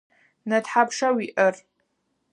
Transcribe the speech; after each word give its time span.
Нэ 0.49 0.57
тхьапша 0.63 1.07
уиӏэр? 1.15 1.55